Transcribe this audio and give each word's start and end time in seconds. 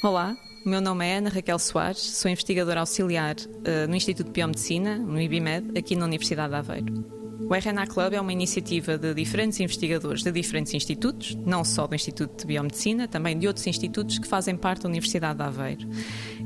Olá, 0.00 0.36
o 0.64 0.68
meu 0.68 0.80
nome 0.80 1.04
é 1.04 1.16
Ana 1.16 1.28
Raquel 1.28 1.58
Soares, 1.58 1.98
sou 1.98 2.30
investigadora 2.30 2.78
auxiliar 2.78 3.34
uh, 3.34 3.88
no 3.88 3.96
Instituto 3.96 4.28
de 4.28 4.32
Biomedicina, 4.32 4.96
no 4.96 5.20
IBMED, 5.20 5.76
aqui 5.76 5.96
na 5.96 6.04
Universidade 6.04 6.50
de 6.50 6.54
Aveiro. 6.54 7.04
O 7.40 7.52
RNA 7.52 7.84
Club 7.88 8.12
é 8.12 8.20
uma 8.20 8.32
iniciativa 8.32 8.96
de 8.96 9.12
diferentes 9.12 9.58
investigadores 9.58 10.22
de 10.22 10.30
diferentes 10.30 10.72
institutos, 10.72 11.34
não 11.44 11.64
só 11.64 11.88
do 11.88 11.96
Instituto 11.96 12.38
de 12.38 12.46
Biomedicina, 12.46 13.08
também 13.08 13.36
de 13.36 13.48
outros 13.48 13.66
institutos 13.66 14.20
que 14.20 14.28
fazem 14.28 14.56
parte 14.56 14.82
da 14.82 14.88
Universidade 14.88 15.38
de 15.38 15.44
Aveiro. 15.44 15.88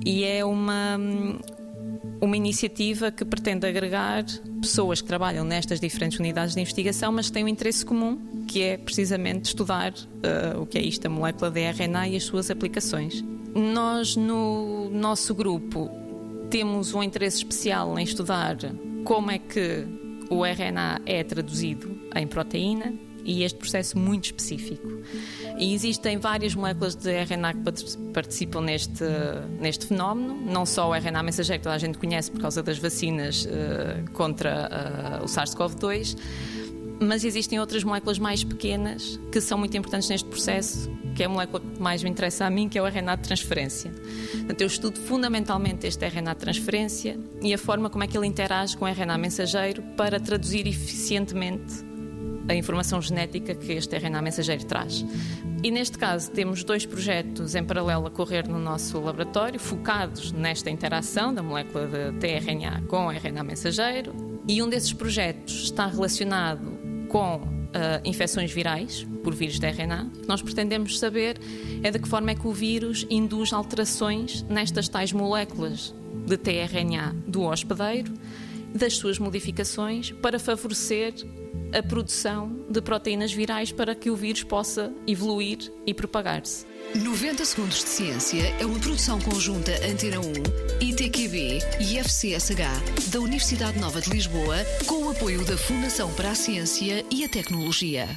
E 0.03 0.25
é 0.25 0.43
uma, 0.43 0.98
uma 2.23 2.37
iniciativa 2.37 3.11
que 3.11 3.23
pretende 3.23 3.66
agregar 3.66 4.25
pessoas 4.62 5.03
que 5.03 5.09
trabalham 5.09 5.45
nestas 5.45 5.79
diferentes 5.79 6.18
unidades 6.18 6.54
de 6.54 6.61
investigação, 6.62 7.12
mas 7.12 7.26
que 7.26 7.32
têm 7.32 7.45
um 7.45 7.48
interesse 7.48 7.84
comum, 7.84 8.18
que 8.48 8.62
é 8.62 8.79
precisamente 8.79 9.45
estudar 9.45 9.93
uh, 9.93 10.59
o 10.59 10.64
que 10.64 10.79
é 10.79 10.82
isto, 10.82 11.04
a 11.04 11.11
molécula 11.11 11.50
de 11.50 11.61
RNA 11.61 12.09
e 12.09 12.17
as 12.17 12.25
suas 12.25 12.50
aplicações. 12.50 13.23
Nós, 13.54 14.16
no 14.16 14.88
nosso 14.90 15.34
grupo, 15.34 15.90
temos 16.50 16.94
um 16.94 17.02
interesse 17.02 17.38
especial 17.38 17.98
em 17.98 18.04
estudar 18.04 18.56
como 19.04 19.30
é 19.30 19.38
que 19.38 19.86
o 20.30 20.44
RNA 20.44 21.02
é 21.04 21.22
traduzido 21.22 21.98
em 22.14 22.26
proteína 22.26 22.94
e 23.25 23.42
este 23.42 23.58
processo 23.58 23.98
muito 23.98 24.26
específico. 24.26 24.88
E 25.58 25.75
existem 25.75 26.18
várias 26.18 26.54
moléculas 26.54 26.94
de 26.94 27.11
RNA 27.11 27.54
que 27.54 27.61
participam 28.12 28.62
neste, 28.62 29.04
neste 29.61 29.86
fenómeno, 29.86 30.34
não 30.34 30.66
só 30.66 30.89
o 30.89 30.94
RNA 30.94 31.22
mensageiro 31.22 31.61
que 31.61 31.64
toda 31.64 31.76
a 31.76 31.78
gente 31.78 31.98
conhece 31.98 32.30
por 32.30 32.41
causa 32.41 32.62
das 32.62 32.78
vacinas 32.78 33.44
uh, 33.44 34.11
contra 34.12 35.20
uh, 35.20 35.25
o 35.25 35.27
SARS-CoV-2, 35.27 36.16
mas 37.00 37.25
existem 37.25 37.61
outras 37.61 37.84
moléculas 37.84 38.19
mais 38.19 38.44
pequenas 38.44 39.20
que 39.31 39.41
são 39.41 39.59
muito 39.59 39.77
importantes 39.77 40.09
neste 40.09 40.28
processo, 40.28 40.91
que 41.15 41.23
é 41.23 41.27
a 41.27 41.29
molécula 41.29 41.61
que 41.61 41.81
mais 41.81 42.03
me 42.03 42.11
interessa 42.11 42.47
a 42.47 42.51
mim, 42.51 42.69
que 42.69 42.79
é 42.79 42.83
o 42.83 42.87
RNA 42.87 43.17
de 43.17 43.23
transferência. 43.23 43.91
Portanto, 44.33 44.61
eu 44.61 44.67
estudo 44.67 45.01
fundamentalmente 45.01 45.87
este 45.87 46.07
RNA 46.07 46.35
de 46.35 46.41
transferência 46.41 47.19
e 47.41 47.53
a 47.53 47.59
forma 47.59 47.91
como 47.91 48.05
é 48.05 48.07
que 48.07 48.17
ele 48.17 48.27
interage 48.27 48.77
com 48.77 48.85
o 48.85 48.89
RNA 48.89 49.19
mensageiro 49.19 49.83
para 49.97 50.19
traduzir 50.19 50.67
eficientemente 50.67 51.93
a 52.49 52.55
informação 52.55 53.01
genética 53.01 53.55
que 53.55 53.73
este 53.73 53.97
RNA 53.97 54.23
mensageiro 54.23 54.65
traz. 54.65 55.05
E 55.63 55.71
neste 55.71 55.97
caso 55.97 56.31
temos 56.31 56.65
dois 56.65 56.85
projetos 56.85 57.55
em 57.55 57.65
paralelo 57.65 58.07
a 58.07 58.11
correr 58.11 58.49
no 58.49 58.59
nosso 58.59 58.99
laboratório, 59.01 59.61
focados 59.61 60.33
nesta 60.33 60.69
interação 60.71 61.33
da 61.33 61.43
molécula 61.43 61.87
de 61.87 62.19
tRNA 62.19 62.83
com 62.89 63.07
o 63.07 63.11
RNA 63.11 63.45
mensageiro, 63.45 64.13
e 64.49 64.61
um 64.61 64.69
desses 64.69 64.93
projetos 64.93 65.63
está 65.65 65.87
relacionado 65.87 66.79
com 67.09 67.62
uh, 67.73 68.01
infecções 68.09 68.53
virais 68.53 69.06
por 69.23 69.34
vírus 69.34 69.59
de 69.59 69.67
RNA. 69.67 70.05
O 70.05 70.20
que 70.20 70.28
nós 70.28 70.42
pretendemos 70.42 70.98
saber 70.98 71.39
é 71.83 71.91
de 71.91 71.98
que 71.98 72.09
forma 72.09 72.31
é 72.31 72.34
que 72.34 72.47
o 72.47 72.53
vírus 72.53 73.06
induz 73.11 73.53
alterações 73.53 74.42
nestas 74.48 74.89
tais 74.89 75.12
moléculas 75.12 75.95
de 76.27 76.37
tRNA 76.37 77.15
do 77.27 77.43
hospedeiro, 77.43 78.12
das 78.75 78.95
suas 78.95 79.19
modificações, 79.19 80.12
para 80.12 80.39
favorecer 80.39 81.15
a 81.77 81.83
produção 81.83 82.65
de 82.69 82.81
proteínas 82.81 83.33
virais 83.33 83.73
para 83.73 83.95
que 83.95 84.11
o 84.11 84.17
vírus 84.17 84.43
possa 84.43 84.93
evoluir 85.06 85.59
e 85.87 85.95
propagar-se. 85.95 86.72
90 86.95 87.45
Segundos 87.45 87.83
de 87.83 87.89
Ciência 87.89 88.43
é 88.61 88.67
uma 88.67 88.79
produção 88.79 89.19
conjunta 89.19 89.73
Antena 89.87 90.21
1, 90.21 90.33
ITQB 90.81 91.59
e 91.81 91.99
FCSH 91.99 93.09
da 93.11 93.21
Universidade 93.21 93.79
Nova 93.79 94.01
de 94.01 94.11
Lisboa, 94.11 94.57
com 94.87 95.05
o 95.05 95.11
apoio 95.11 95.43
da 95.45 95.57
Fundação 95.57 96.12
para 96.12 96.31
a 96.31 96.34
Ciência 96.34 97.05
e 97.11 97.25
a 97.25 97.29
Tecnologia. 97.29 98.09